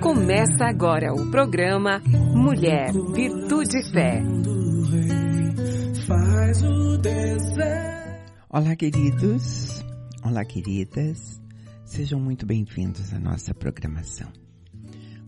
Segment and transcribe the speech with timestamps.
[0.00, 2.00] Começa agora o programa
[2.34, 4.22] Mulher, Virtude e Fé.
[8.50, 9.82] Olá, queridos.
[10.22, 11.40] Olá, queridas.
[11.86, 14.30] Sejam muito bem-vindos à nossa programação.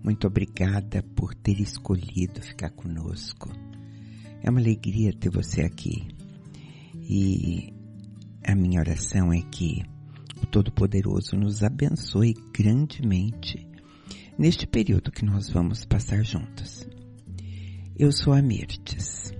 [0.02, 3.50] Muito obrigada por ter escolhido ficar conosco.
[4.42, 6.06] É uma alegria ter você aqui.
[6.94, 7.72] E
[8.46, 9.82] a minha oração é que
[10.42, 13.73] o Todo-Poderoso nos abençoe grandemente
[14.38, 16.86] neste período que nós vamos passar juntos.
[17.96, 19.32] Eu sou a Mirtes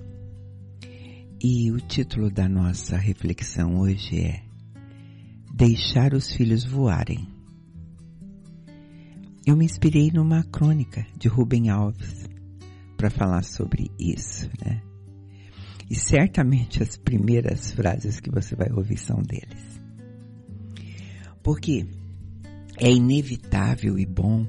[1.42, 4.42] e o título da nossa reflexão hoje é
[5.52, 7.28] Deixar os filhos voarem.
[9.46, 12.24] Eu me inspirei numa crônica de Rubem Alves
[12.96, 14.80] para falar sobre isso, né?
[15.90, 19.80] E certamente as primeiras frases que você vai ouvir são deles.
[21.42, 21.86] Porque
[22.78, 24.46] é inevitável e bom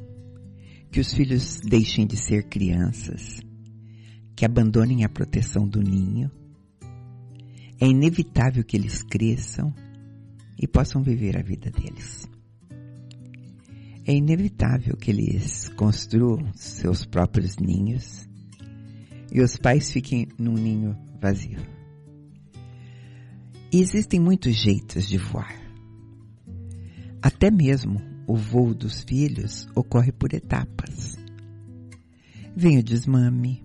[0.96, 3.42] que os filhos deixem de ser crianças,
[4.34, 6.32] que abandonem a proteção do ninho.
[7.82, 9.76] É inevitável que eles cresçam
[10.58, 12.26] e possam viver a vida deles.
[14.06, 18.26] É inevitável que eles construam seus próprios ninhos
[19.34, 21.60] e os pais fiquem num ninho vazio.
[23.70, 25.60] E existem muitos jeitos de voar.
[27.22, 31.18] Até mesmo o voo dos filhos ocorre por etapas.
[32.56, 33.64] Vem o desmame,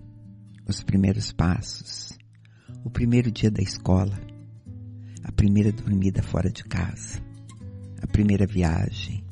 [0.67, 2.17] os primeiros passos,
[2.83, 4.19] o primeiro dia da escola,
[5.23, 7.21] a primeira dormida fora de casa,
[8.01, 9.23] a primeira viagem.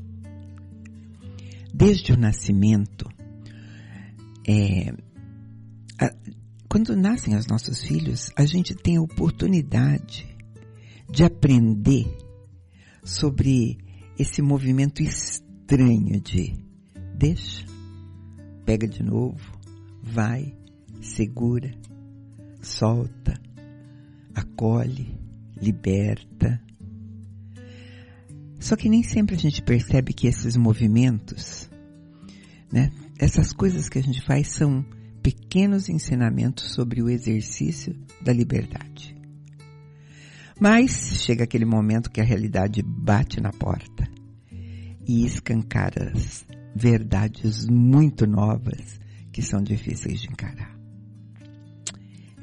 [1.74, 3.08] Desde o nascimento,
[4.48, 4.94] é,
[6.00, 6.14] a,
[6.68, 10.28] quando nascem os nossos filhos, a gente tem a oportunidade
[11.12, 12.06] de aprender
[13.04, 13.78] sobre
[14.20, 16.53] esse movimento estranho de
[17.16, 17.66] deixa,
[18.66, 19.39] pega de novo,
[20.03, 20.53] vai,
[21.02, 21.72] segura,
[22.61, 23.39] solta,
[24.36, 25.17] acolhe,
[25.55, 26.61] liberta.
[28.60, 31.70] Só que nem sempre a gente percebe que esses movimentos,
[32.70, 34.86] né, essas coisas que a gente faz são
[35.23, 38.89] pequenos ensinamentos sobre o exercício da liberdade.
[40.59, 44.05] Mas chega aquele momento que a realidade bate na porta
[45.08, 48.99] e escancara as verdades muito novas
[49.31, 50.77] que são difíceis de encarar.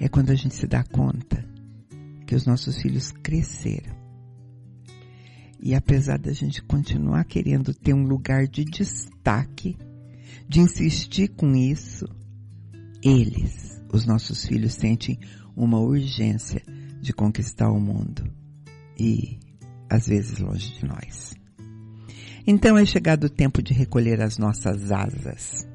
[0.01, 1.45] É quando a gente se dá conta
[2.27, 3.95] que os nossos filhos cresceram.
[5.61, 9.77] E apesar da gente continuar querendo ter um lugar de destaque,
[10.49, 12.07] de insistir com isso,
[13.03, 15.19] eles, os nossos filhos, sentem
[15.55, 16.63] uma urgência
[17.07, 18.29] de conquistar o mundo
[18.99, 19.39] e
[19.89, 21.35] às vezes longe de nós.
[22.45, 25.67] Então é chegado o tempo de recolher as nossas asas,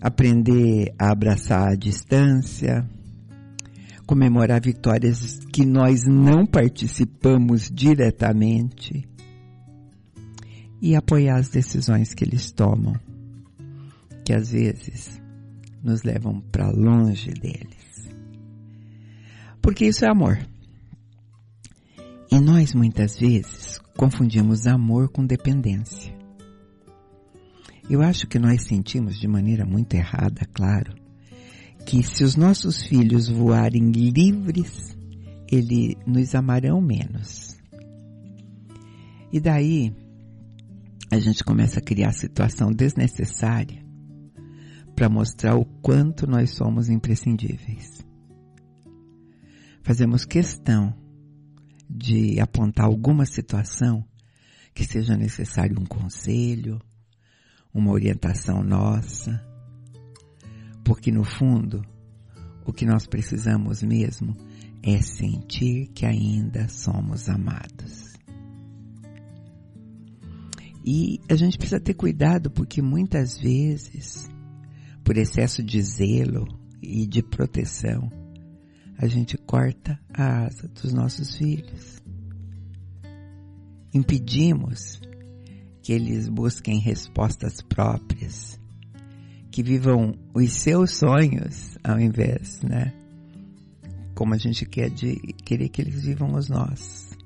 [0.00, 2.88] aprender a abraçar a distância,
[4.06, 9.08] comemorar vitórias que nós não participamos diretamente
[10.80, 12.94] e apoiar as decisões que eles tomam,
[14.24, 15.20] que às vezes
[15.82, 18.09] nos levam para longe deles.
[19.62, 20.38] Porque isso é amor.
[22.30, 26.14] E nós muitas vezes confundimos amor com dependência.
[27.88, 30.94] Eu acho que nós sentimos de maneira muito errada, claro,
[31.84, 34.96] que se os nossos filhos voarem livres,
[35.50, 37.56] eles nos amarão menos.
[39.32, 39.92] E daí
[41.10, 43.84] a gente começa a criar situação desnecessária
[44.94, 48.08] para mostrar o quanto nós somos imprescindíveis
[49.82, 50.94] fazemos questão
[51.88, 54.04] de apontar alguma situação
[54.72, 56.80] que seja necessário um conselho,
[57.74, 59.44] uma orientação nossa,
[60.84, 61.84] porque no fundo,
[62.64, 64.36] o que nós precisamos mesmo
[64.82, 68.10] é sentir que ainda somos amados.
[70.84, 74.30] E a gente precisa ter cuidado porque muitas vezes,
[75.04, 76.46] por excesso de zelo
[76.80, 78.10] e de proteção,
[79.00, 82.02] a gente corta a asa dos nossos filhos.
[83.94, 85.00] Impedimos
[85.82, 88.60] que eles busquem respostas próprias,
[89.50, 92.92] que vivam os seus sonhos ao invés, né?
[94.14, 97.16] Como a gente quer de querer que eles vivam os nossos.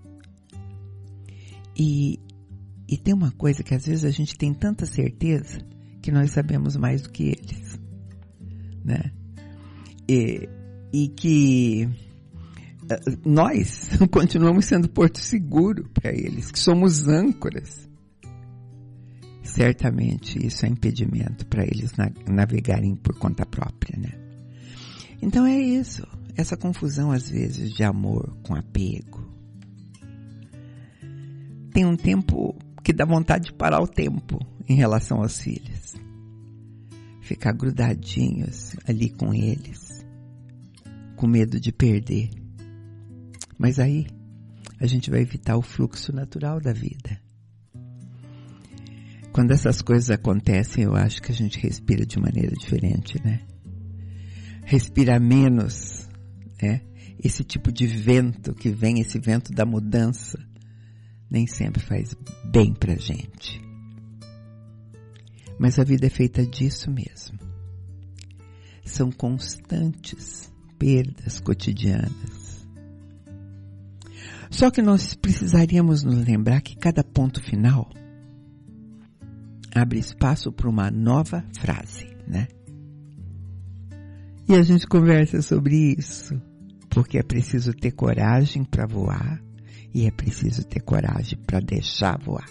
[1.77, 2.21] E,
[2.89, 5.59] e tem uma coisa que às vezes a gente tem tanta certeza
[6.01, 7.81] que nós sabemos mais do que eles,
[8.85, 9.11] né?
[10.09, 10.49] E,
[10.95, 11.89] e que
[12.89, 17.89] eh, nós continuamos sendo porto seguro para eles, que somos âncoras.
[19.43, 24.13] certamente isso é impedimento para eles na, navegarem por conta própria, né?
[25.21, 26.07] Então é isso,
[26.37, 29.29] essa confusão às vezes de amor com apego.
[31.73, 34.39] Tem um tempo que dá vontade de parar o tempo
[34.69, 35.97] em relação aos filhos.
[37.21, 39.94] Ficar grudadinhos ali com eles,
[41.17, 42.31] com medo de perder.
[43.59, 44.07] Mas aí
[44.79, 47.21] a gente vai evitar o fluxo natural da vida.
[49.33, 53.41] Quando essas coisas acontecem, eu acho que a gente respira de maneira diferente, né?
[54.65, 56.09] Respira menos,
[56.63, 56.83] né?
[57.19, 60.39] Esse tipo de vento que vem, esse vento da mudança,
[61.31, 62.15] nem sempre faz
[62.45, 63.61] bem pra gente.
[65.59, 67.39] Mas a vida é feita disso mesmo.
[68.85, 72.45] São constantes perdas cotidianas.
[74.51, 77.91] Só que nós precisaríamos nos lembrar que cada ponto final
[79.75, 82.47] abre espaço para uma nova frase, né?
[84.49, 86.41] E a gente conversa sobre isso,
[86.89, 89.43] porque é preciso ter coragem para voar
[89.93, 92.49] e é preciso ter coragem para deixar voar.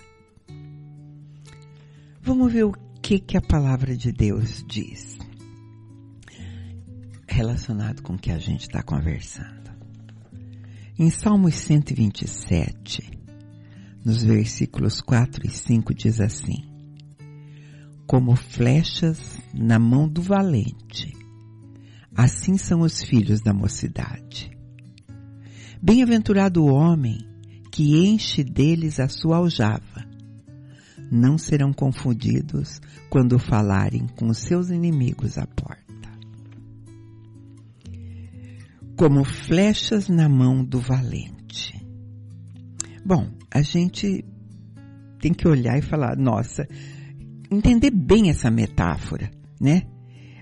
[2.22, 5.18] Vamos ver o que que a palavra de Deus diz
[7.34, 9.74] relacionado com o que a gente está conversando.
[10.98, 13.20] Em Salmos 127,
[14.06, 16.74] nos versículos 4 e 5 diz assim:
[18.06, 19.20] como flechas
[19.54, 21.12] na mão do valente.
[22.16, 24.52] Assim são os filhos da mocidade.
[25.82, 27.18] Bem-aventurado o homem
[27.72, 30.06] que enche deles a sua aljava.
[31.12, 32.80] Não serão confundidos
[33.10, 35.83] quando falarem com os seus inimigos à porta.
[39.04, 41.86] Como flechas na mão do valente.
[43.06, 44.24] Bom, a gente
[45.20, 46.66] tem que olhar e falar, nossa,
[47.52, 49.30] entender bem essa metáfora,
[49.60, 49.82] né?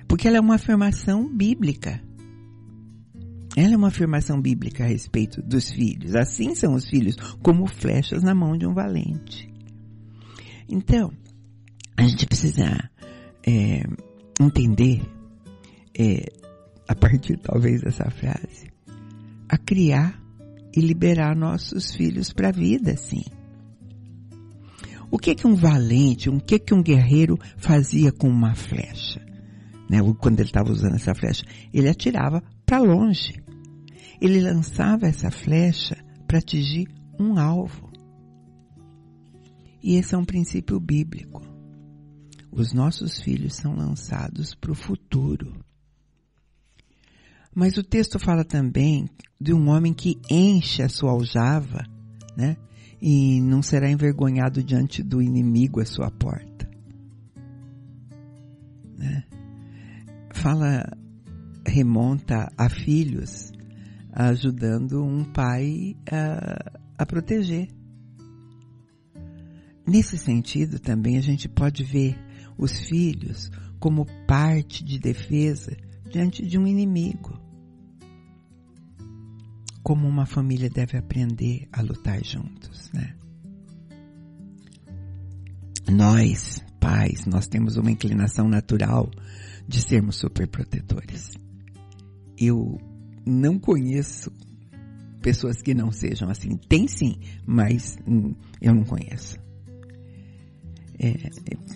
[0.08, 2.04] Porque ela é uma afirmação bíblica.
[3.58, 6.14] Ela é uma afirmação bíblica a respeito dos filhos.
[6.14, 9.52] Assim são os filhos, como flechas na mão de um valente.
[10.70, 11.12] Então,
[11.98, 12.92] a gente precisa
[13.44, 13.82] é,
[14.40, 15.02] entender,
[15.98, 16.41] é,
[16.92, 18.70] a partir talvez dessa frase,
[19.48, 20.22] a criar
[20.76, 23.24] e liberar nossos filhos para a vida, sim.
[25.10, 29.26] O que que um valente, o que que um guerreiro fazia com uma flecha?
[29.90, 30.00] Né?
[30.20, 33.42] Quando ele estava usando essa flecha, ele atirava para longe.
[34.20, 35.96] Ele lançava essa flecha
[36.28, 36.88] para atingir
[37.18, 37.90] um alvo.
[39.82, 41.42] E esse é um princípio bíblico.
[42.52, 45.71] Os nossos filhos são lançados para o futuro.
[47.54, 49.10] Mas o texto fala também
[49.40, 51.84] de um homem que enche a sua aljava,
[52.38, 52.56] né?
[53.02, 56.70] e não será envergonhado diante do inimigo à sua porta.
[58.98, 59.24] Né?
[60.34, 60.86] Fala,
[61.66, 63.52] remonta a filhos
[64.14, 67.70] ajudando um pai a, a proteger.
[69.88, 72.16] Nesse sentido, também a gente pode ver
[72.56, 73.50] os filhos
[73.80, 75.76] como parte de defesa
[76.12, 77.41] diante de um inimigo
[79.84, 83.16] como uma família deve aprender a lutar juntos, né?
[85.90, 89.10] Nós, pais, nós temos uma inclinação natural
[89.68, 91.32] de sermos superprotetores.
[92.38, 92.80] Eu
[93.26, 94.32] não conheço
[95.22, 96.58] pessoas que não sejam assim.
[96.58, 99.38] Tem sim, mas hum, eu não conheço.
[101.00, 101.14] É,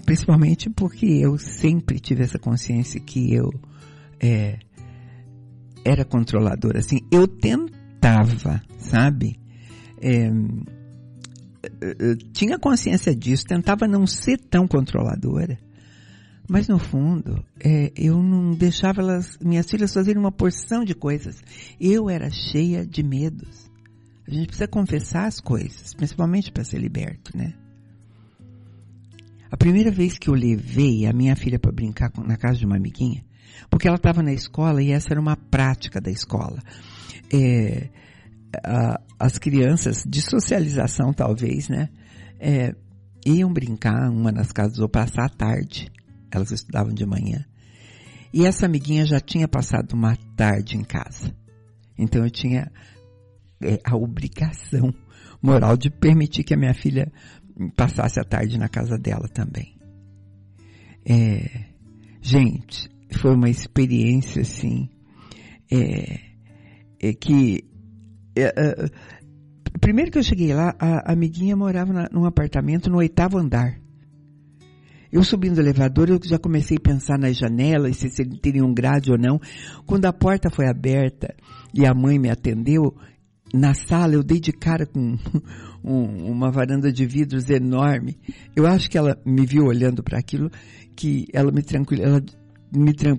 [0.06, 3.52] principalmente porque eu sempre tive essa consciência que eu
[4.20, 4.60] é,
[5.84, 6.80] era controladora.
[6.80, 7.75] Assim, eu tento
[8.06, 9.40] tentava, sabe?
[10.00, 10.30] É,
[12.32, 15.58] tinha consciência disso, tentava não ser tão controladora.
[16.48, 21.42] Mas no fundo, é, eu não deixava elas, minhas filhas fazerem uma porção de coisas.
[21.80, 23.72] Eu era cheia de medos.
[24.28, 27.54] A gente precisa confessar as coisas, principalmente para ser liberto, né?
[29.50, 32.76] A primeira vez que eu levei a minha filha para brincar na casa de uma
[32.76, 33.25] amiguinha,
[33.70, 36.62] porque ela estava na escola e essa era uma prática da escola
[37.34, 37.90] é,
[38.64, 41.90] a, as crianças de socialização talvez, né,
[42.40, 42.76] é,
[43.26, 45.92] iam brincar uma nas casas ou passar a tarde.
[46.32, 47.46] Elas estudavam de manhã.
[48.34, 51.34] E essa amiguinha já tinha passado uma tarde em casa.
[51.98, 52.70] Então eu tinha
[53.64, 54.94] é, a obrigação
[55.42, 57.12] moral de permitir que a minha filha
[57.76, 59.78] passasse a tarde na casa dela também.
[61.08, 61.68] É,
[62.22, 64.90] gente, foi uma experiência assim
[65.72, 66.20] é,
[67.02, 67.64] é que
[68.36, 68.90] é, é,
[69.80, 73.80] primeiro que eu cheguei lá, a, amiguinha morava na, num apartamento no oitavo andar.
[75.12, 79.12] Eu subindo o elevador, eu já comecei a pensar nas janelas, se, se teriam grade
[79.12, 79.40] ou não.
[79.86, 81.34] Quando a porta foi aberta
[81.74, 82.94] e a mãe me atendeu,
[83.54, 85.18] na sala eu dei de cara com
[85.82, 88.18] um, uma varanda de vidros enorme.
[88.56, 90.52] Eu acho que ela me viu olhando para aquilo,
[90.96, 92.22] que ela me tranquilizou,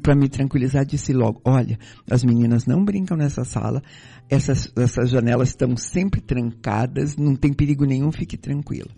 [0.02, 1.78] para me tranquilizar, disse logo, olha,
[2.10, 3.82] as meninas não brincam nessa sala,
[4.28, 8.90] essas, essas janelas estão sempre trancadas, não tem perigo nenhum, fique tranquila.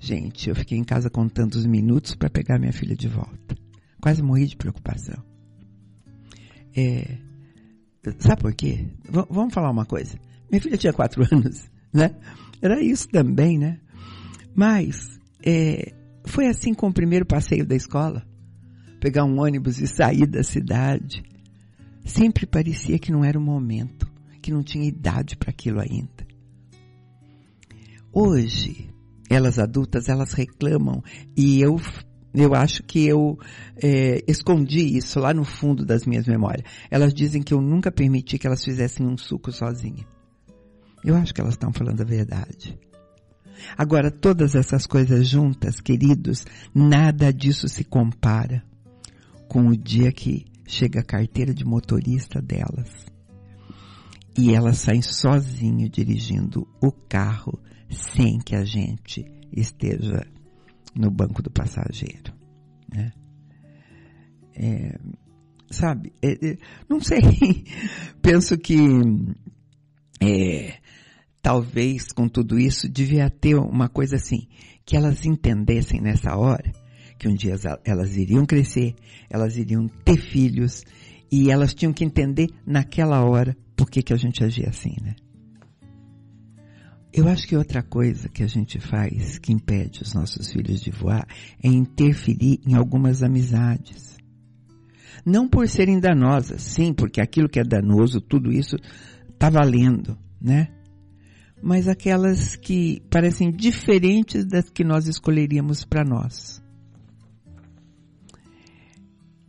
[0.00, 3.56] Gente, eu fiquei em casa contando os minutos para pegar minha filha de volta.
[4.00, 5.22] Quase morri de preocupação.
[6.76, 7.18] É,
[8.20, 8.86] sabe por quê?
[9.08, 10.16] V vamos falar uma coisa.
[10.50, 12.14] Minha filha tinha quatro anos, né?
[12.62, 13.80] Era isso também, né?
[14.54, 15.92] Mas é,
[16.24, 18.27] foi assim com o primeiro passeio da escola.
[19.00, 21.22] Pegar um ônibus e sair da cidade.
[22.04, 26.26] Sempre parecia que não era o momento, que não tinha idade para aquilo ainda.
[28.12, 28.90] Hoje,
[29.28, 31.02] elas adultas, elas reclamam
[31.36, 31.76] e eu
[32.34, 33.38] eu acho que eu
[33.82, 36.64] é, escondi isso lá no fundo das minhas memórias.
[36.90, 40.06] Elas dizem que eu nunca permiti que elas fizessem um suco sozinha.
[41.02, 42.78] Eu acho que elas estão falando a verdade.
[43.76, 48.62] Agora, todas essas coisas juntas, queridos, nada disso se compara
[49.48, 53.06] com o dia que chega a carteira de motorista delas.
[54.36, 57.58] E elas saem sozinho dirigindo o carro
[57.90, 60.24] sem que a gente esteja
[60.94, 62.32] no banco do passageiro.
[62.92, 63.12] Né?
[64.54, 64.98] É,
[65.70, 67.20] sabe, é, é, não sei,
[68.20, 68.76] penso que
[70.20, 70.78] é,
[71.40, 74.46] talvez com tudo isso devia ter uma coisa assim,
[74.84, 76.72] que elas entendessem nessa hora
[77.18, 78.94] que um dia elas iriam crescer,
[79.28, 80.84] elas iriam ter filhos
[81.30, 85.14] e elas tinham que entender naquela hora por que, que a gente agia assim, né?
[87.12, 90.90] Eu acho que outra coisa que a gente faz que impede os nossos filhos de
[90.90, 91.26] voar
[91.62, 94.16] é interferir em algumas amizades.
[95.24, 98.76] Não por serem danosas, sim, porque aquilo que é danoso, tudo isso
[99.32, 100.68] está valendo, né?
[101.62, 106.62] Mas aquelas que parecem diferentes das que nós escolheríamos para nós.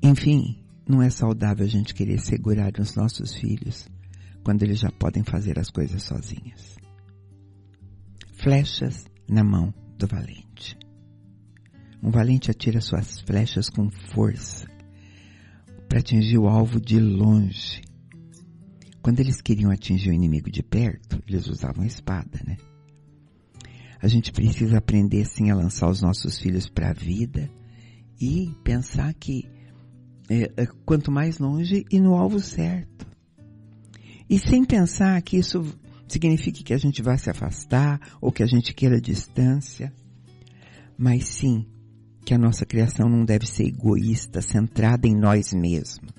[0.02, 3.88] Enfim, não é saudável a gente querer segurar os nossos filhos
[4.44, 6.80] quando eles já podem fazer as coisas sozinhos
[8.40, 10.78] flechas na mão do valente.
[12.02, 14.66] Um valente atira suas flechas com força
[15.90, 17.82] para atingir o alvo de longe.
[19.02, 22.56] Quando eles queriam atingir o inimigo de perto, eles usavam espada, né?
[24.02, 27.52] A gente precisa aprender sim a lançar os nossos filhos para a vida
[28.22, 29.50] e pensar que
[30.30, 33.08] é, é, quanto mais longe e no alvo certo.
[34.30, 35.66] E sem pensar que isso
[36.08, 39.92] signifique que a gente vai se afastar ou que a gente queira distância,
[40.98, 41.66] mas sim
[42.24, 46.12] que a nossa criação não deve ser egoísta, centrada em nós mesmos.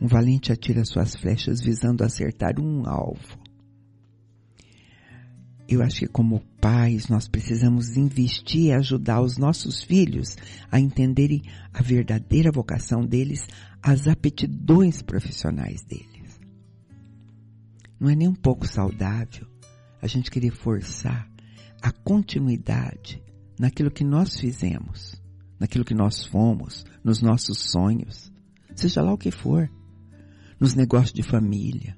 [0.00, 3.43] Um valente atira suas flechas visando acertar um alvo.
[5.68, 10.36] Eu acho que como pais nós precisamos investir e ajudar os nossos filhos
[10.70, 11.42] a entenderem
[11.72, 13.46] a verdadeira vocação deles,
[13.82, 16.40] as aptidões profissionais deles.
[17.98, 19.46] Não é nem um pouco saudável
[20.02, 21.30] a gente querer forçar
[21.80, 23.22] a continuidade
[23.58, 25.20] naquilo que nós fizemos,
[25.58, 28.30] naquilo que nós fomos, nos nossos sonhos,
[28.74, 29.70] seja lá o que for,
[30.60, 31.96] nos negócios de família,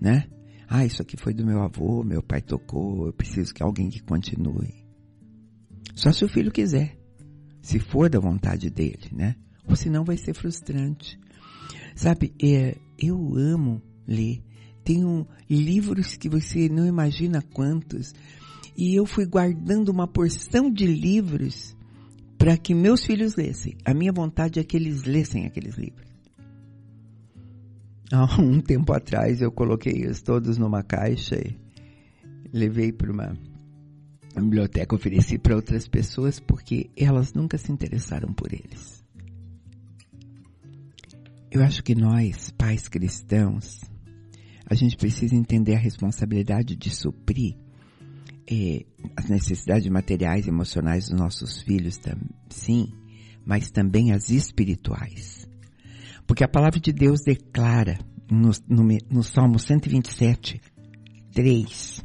[0.00, 0.26] né?
[0.70, 4.00] Ah, isso aqui foi do meu avô, meu pai tocou, eu preciso que alguém que
[4.00, 4.72] continue.
[5.94, 6.96] Só se o filho quiser,
[7.60, 9.34] se for da vontade dele, né?
[9.68, 11.18] Ou senão vai ser frustrante.
[11.96, 14.42] Sabe, é, eu amo ler
[14.84, 18.12] tenho livros que você não imagina quantos.
[18.76, 21.76] E eu fui guardando uma porção de livros
[22.38, 23.76] para que meus filhos lessem.
[23.84, 26.09] A minha vontade é que eles lessem aqueles livros.
[28.12, 31.56] Há um tempo atrás eu coloquei-os todos numa caixa e
[32.52, 33.38] levei para uma
[34.34, 39.04] biblioteca, ofereci para outras pessoas porque elas nunca se interessaram por eles.
[41.50, 43.80] Eu acho que nós, pais cristãos,
[44.66, 47.56] a gente precisa entender a responsabilidade de suprir
[48.50, 48.84] é,
[49.16, 51.98] as necessidades materiais e emocionais dos nossos filhos,
[52.48, 52.92] sim,
[53.44, 55.39] mas também as espirituais.
[56.30, 57.98] Porque a palavra de Deus declara
[58.30, 60.60] no, no, no Salmo 127,
[61.32, 62.04] 3,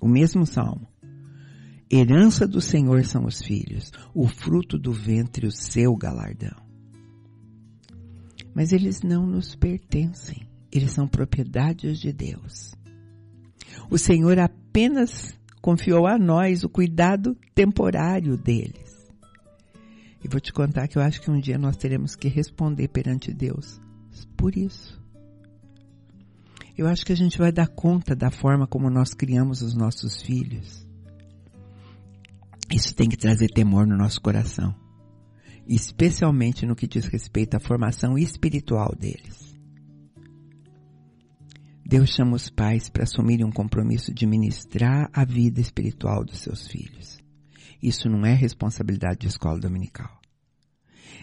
[0.00, 0.88] o mesmo Salmo,
[1.92, 6.56] herança do Senhor são os filhos, o fruto do ventre o seu galardão.
[8.54, 10.48] Mas eles não nos pertencem.
[10.72, 12.74] Eles são propriedades de Deus.
[13.90, 18.89] O Senhor apenas confiou a nós o cuidado temporário deles.
[20.22, 23.32] E vou te contar que eu acho que um dia nós teremos que responder perante
[23.32, 23.80] Deus
[24.40, 24.98] por isso.
[26.76, 30.22] Eu acho que a gente vai dar conta da forma como nós criamos os nossos
[30.22, 30.86] filhos.
[32.72, 34.74] Isso tem que trazer temor no nosso coração,
[35.68, 39.54] especialmente no que diz respeito à formação espiritual deles.
[41.84, 46.66] Deus chama os pais para assumirem um compromisso de ministrar a vida espiritual dos seus
[46.66, 47.19] filhos.
[47.82, 50.20] Isso não é responsabilidade de escola dominical.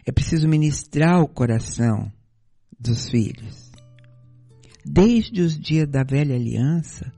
[0.05, 2.11] É preciso ministrar o coração
[2.79, 3.71] dos filhos.
[4.85, 7.11] Desde os dias da velha aliança,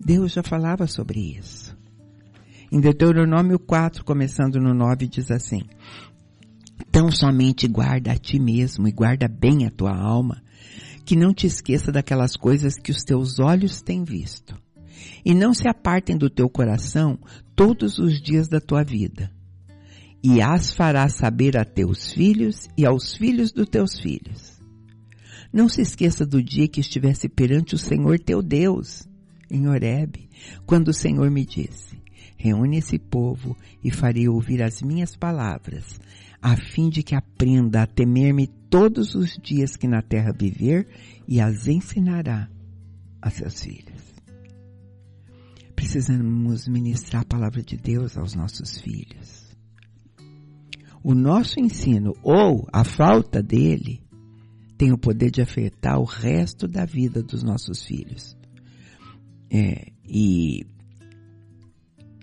[0.00, 1.76] Deus já falava sobre isso.
[2.72, 5.62] Em Deuteronômio 4, começando no 9, diz assim:
[6.90, 10.42] Tão somente guarda a ti mesmo e guarda bem a tua alma,
[11.04, 14.58] que não te esqueça daquelas coisas que os teus olhos têm visto.
[15.24, 17.18] E não se apartem do teu coração
[17.54, 19.30] todos os dias da tua vida.
[20.22, 24.60] E as farás saber a teus filhos e aos filhos dos teus filhos.
[25.52, 29.08] Não se esqueça do dia que estivesse perante o Senhor teu Deus,
[29.50, 30.28] em Horebe,
[30.66, 31.96] quando o Senhor me disse,
[32.36, 35.98] reúne esse povo e farei ouvir as minhas palavras,
[36.42, 40.86] a fim de que aprenda a temer-me todos os dias que na terra viver
[41.26, 42.48] e as ensinará
[43.22, 43.95] a seus filhos.
[45.88, 49.56] Precisamos ministrar a palavra de Deus aos nossos filhos.
[51.00, 54.02] O nosso ensino ou a falta dele
[54.76, 58.36] tem o poder de afetar o resto da vida dos nossos filhos.
[59.48, 60.66] É, e,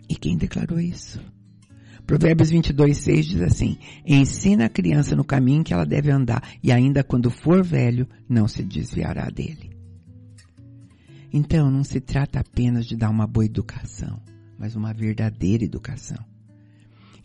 [0.10, 1.22] e quem declarou isso?
[2.06, 6.70] Provérbios 22, 6 diz assim, ensina a criança no caminho que ela deve andar, e
[6.70, 9.73] ainda quando for velho, não se desviará dele.
[11.34, 14.22] Então, não se trata apenas de dar uma boa educação,
[14.56, 16.24] mas uma verdadeira educação.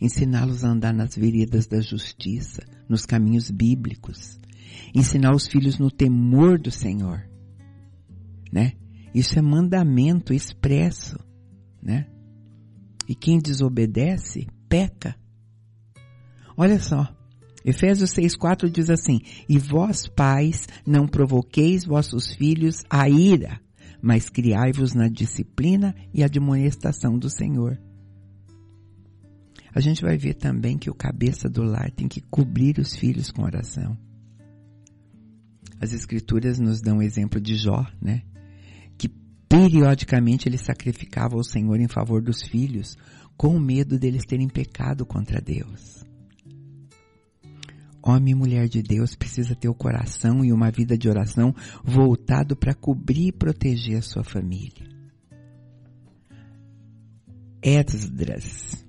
[0.01, 4.39] Ensiná-los a andar nas veredas da justiça, nos caminhos bíblicos.
[4.95, 7.29] Ensinar os filhos no temor do Senhor.
[8.51, 8.73] Né?
[9.13, 11.19] Isso é mandamento expresso,
[11.81, 12.07] né?
[13.07, 15.15] E quem desobedece peca.
[16.57, 17.07] Olha só,
[17.63, 23.59] Efésios 6,4 diz assim: E vós, pais, não provoqueis vossos filhos a ira,
[24.01, 27.79] mas criai-vos na disciplina e admoestação do Senhor.
[29.73, 33.31] A gente vai ver também que o cabeça do lar tem que cobrir os filhos
[33.31, 33.97] com oração.
[35.79, 38.23] As escrituras nos dão o exemplo de Jó, né?
[38.97, 39.07] Que
[39.47, 42.97] periodicamente ele sacrificava ao Senhor em favor dos filhos,
[43.37, 46.03] com medo deles terem pecado contra Deus.
[48.01, 52.55] Homem e mulher de Deus precisa ter o coração e uma vida de oração voltado
[52.55, 54.87] para cobrir e proteger a sua família.
[57.61, 58.85] Esdras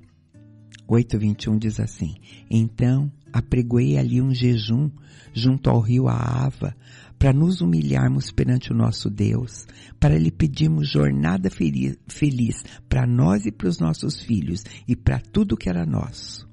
[0.89, 2.15] 8:21 diz assim:
[2.51, 4.91] Então apregoei ali um jejum
[5.33, 6.75] junto ao rio Aava
[7.19, 9.67] para nos humilharmos perante o nosso Deus,
[10.01, 15.57] para lhe pedirmos jornada feliz para nós e para os nossos filhos e para tudo
[15.57, 16.50] que era nosso.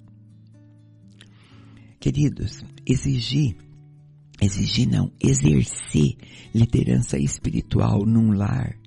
[2.00, 3.56] Queridos, exigir,
[4.42, 6.16] exigir não, exercer
[6.54, 8.78] liderança espiritual num lar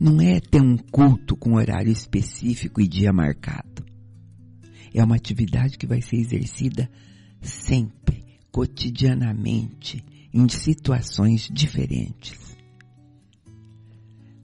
[0.00, 3.84] não é ter um culto com horário específico e dia marcado.
[4.94, 6.88] É uma atividade que vai ser exercida
[7.40, 12.56] sempre, cotidianamente, em situações diferentes.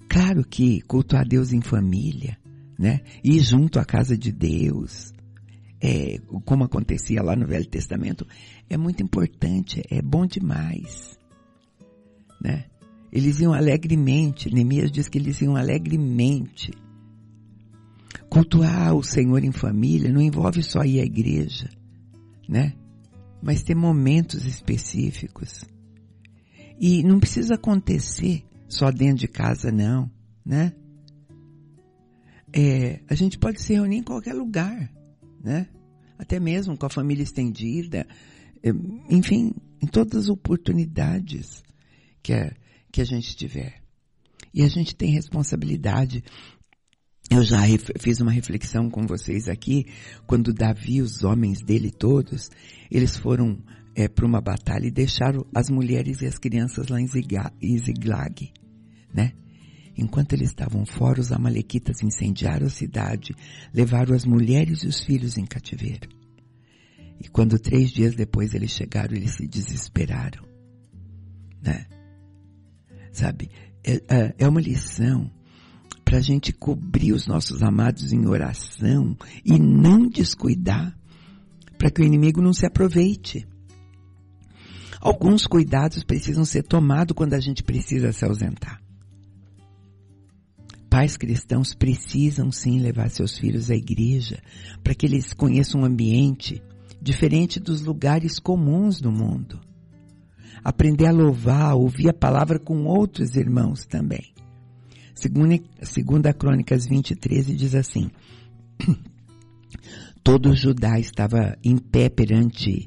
[0.09, 2.39] Claro que cultuar Deus em família,
[2.79, 3.01] né?
[3.23, 5.13] Ir junto à casa de Deus,
[5.85, 8.27] é, como acontecia lá no Velho Testamento,
[8.71, 11.19] é muito importante, é bom demais,
[12.41, 12.65] né?
[13.13, 16.73] Eles iam alegremente, Neemias diz que eles iam alegremente.
[18.31, 21.69] Cultuar o Senhor em família não envolve só ir à igreja,
[22.49, 22.73] né?
[23.43, 25.67] Mas ter momentos específicos.
[26.81, 30.11] E não precisa acontecer só dentro de casa, não,
[30.45, 30.73] né?
[32.51, 34.91] É, a gente pode se reunir em qualquer lugar,
[35.45, 35.69] né?
[36.19, 38.07] Até mesmo com a família estendida,
[38.63, 38.71] é,
[39.11, 39.53] enfim,
[39.83, 41.63] em todas as oportunidades
[42.23, 42.53] que a,
[42.91, 43.83] que a gente tiver.
[44.53, 46.25] E a gente tem responsabilidade.
[47.31, 47.59] Eu já
[48.01, 49.87] fiz uma reflexão com vocês aqui,
[50.27, 52.51] quando Davi, os homens dele todos,
[52.91, 53.63] eles foram
[53.95, 58.53] é, para uma batalha e deixaram as mulheres e as crianças lá em Ziglag,
[59.13, 59.33] né?
[59.97, 63.35] Enquanto eles estavam fora, os amalequitas incendiaram a cidade,
[63.73, 66.09] levaram as mulheres e os filhos em cativeiro.
[67.21, 70.45] E quando três dias depois eles chegaram, eles se desesperaram,
[71.63, 71.87] né?
[73.13, 73.51] Sabe?
[73.85, 75.31] É, é, é uma lição
[76.05, 80.97] para a gente cobrir os nossos amados em oração e não descuidar
[81.79, 83.47] para que o inimigo não se aproveite.
[85.01, 88.84] Alguns cuidados precisam ser tomados quando a gente precisa se ausentar.
[90.95, 94.41] Pais cristãos precisam sim levar seus filhos à igreja
[94.81, 96.63] para que eles conheçam um ambiente
[97.03, 99.59] diferente dos lugares comuns do mundo.
[100.63, 104.33] Aprender a louvar, ouvir a palavra com outros irmãos também.
[105.17, 108.09] Segunda, segunda Crônicas 20, 13 diz assim,
[110.23, 112.87] Todo Judá estava em pé perante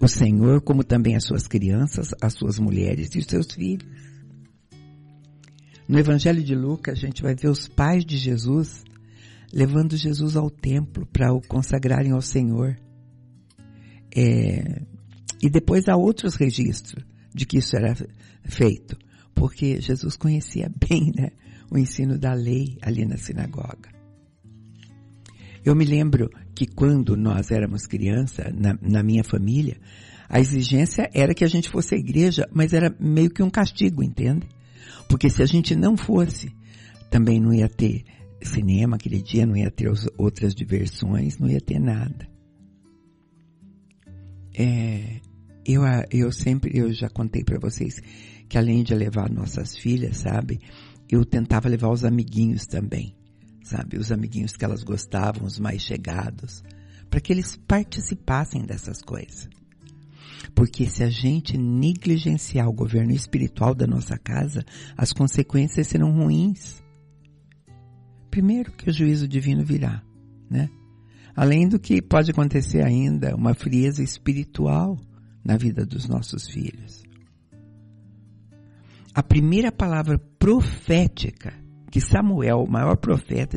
[0.00, 3.86] o Senhor, como também as suas crianças, as suas mulheres e os seus filhos.
[5.86, 8.84] No Evangelho de Lucas, a gente vai ver os pais de Jesus
[9.52, 12.76] levando Jesus ao templo para o consagrarem ao Senhor.
[14.14, 14.82] É,
[15.42, 17.94] e depois há outros registros de que isso era
[18.44, 18.96] feito,
[19.34, 21.30] porque Jesus conhecia bem né,
[21.70, 23.92] o ensino da lei ali na sinagoga.
[25.64, 29.78] Eu me lembro que quando nós éramos criança, na, na minha família,
[30.28, 34.02] a exigência era que a gente fosse à igreja, mas era meio que um castigo,
[34.02, 34.46] entende?
[35.08, 36.54] Porque se a gente não fosse,
[37.10, 38.04] também não ia ter
[38.42, 42.28] cinema aquele dia, não ia ter outras diversões, não ia ter nada.
[44.56, 45.20] É,
[45.64, 48.00] eu, eu sempre, eu já contei para vocês
[48.48, 50.60] que além de levar nossas filhas, sabe,
[51.10, 53.16] eu tentava levar os amiguinhos também
[53.64, 53.96] sabe?
[53.96, 56.62] Os amiguinhos que elas gostavam, os mais chegados,
[57.10, 59.48] para que eles participassem dessas coisas.
[60.54, 64.64] Porque se a gente negligenciar o governo espiritual da nossa casa,
[64.96, 66.82] as consequências serão ruins.
[68.30, 70.02] Primeiro que o juízo divino virá,
[70.50, 70.68] né?
[71.36, 74.98] Além do que pode acontecer ainda uma frieza espiritual
[75.44, 77.02] na vida dos nossos filhos.
[79.14, 81.52] A primeira palavra profética
[81.94, 83.56] que Samuel, o maior profeta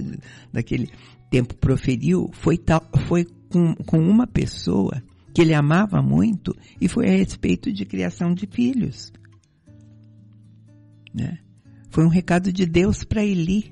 [0.54, 0.92] daquele
[1.32, 5.02] tempo, proferiu foi, tal, foi com, com uma pessoa
[5.38, 9.14] que ele amava muito e foi a respeito de criação de filhos.
[11.14, 11.38] Né?
[11.92, 13.72] Foi um recado de Deus para Eli.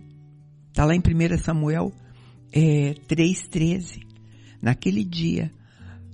[0.68, 1.92] Está lá em 1 Samuel
[2.54, 4.00] é, 3,13.
[4.62, 5.52] Naquele dia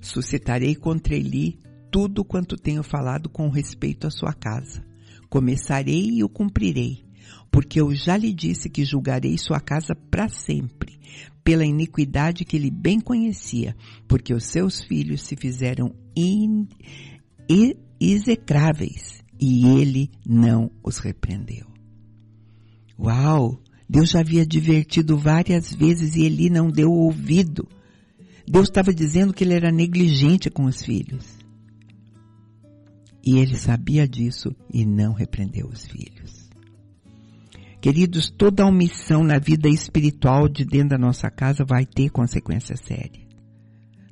[0.00, 1.58] suscitarei contra Eli
[1.90, 4.82] tudo quanto tenho falado com respeito à sua casa.
[5.28, 7.04] Começarei e o cumprirei
[7.50, 10.98] porque eu já lhe disse que julgarei sua casa para sempre,
[11.44, 13.76] pela iniquidade que ele bem conhecia,
[14.06, 16.68] porque os seus filhos se fizeram in,
[17.48, 21.66] in, execráveis e ele não os repreendeu.
[22.98, 23.60] Uau!
[23.88, 27.68] Deus já havia advertido várias vezes e ele não deu ouvido.
[28.46, 31.26] Deus estava dizendo que ele era negligente com os filhos.
[33.24, 36.41] E ele sabia disso e não repreendeu os filhos.
[37.82, 43.26] Queridos, toda omissão na vida espiritual de dentro da nossa casa vai ter consequência séria.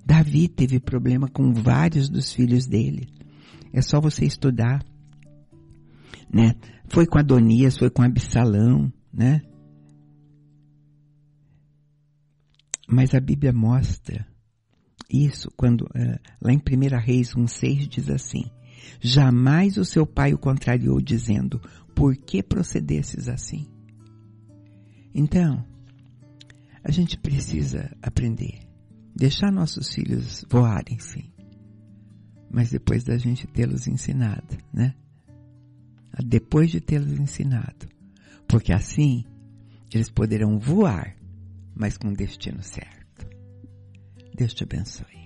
[0.05, 3.07] Davi teve problema com vários dos filhos dele.
[3.73, 4.85] É só você estudar.
[6.35, 6.57] Né?
[6.89, 9.41] Foi com Adonias, foi com Absalão, né?
[12.89, 14.27] Mas a Bíblia mostra
[15.09, 18.51] isso quando, uh, lá em 1 Reis 1,6 diz assim,
[19.01, 21.61] Jamais o seu pai o contrariou dizendo,
[22.01, 23.67] por que procedesses assim?
[25.15, 25.63] Então,
[26.83, 28.67] a gente precisa aprender.
[29.15, 31.31] Deixar nossos filhos voarem, sim.
[32.51, 34.95] Mas depois da gente tê-los ensinado, né?
[36.25, 37.87] Depois de tê-los ensinado.
[38.49, 39.27] Porque assim,
[39.93, 41.15] eles poderão voar,
[41.77, 43.29] mas com destino certo.
[44.35, 45.21] Deus te abençoe.